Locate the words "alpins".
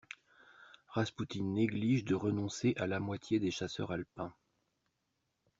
3.91-4.33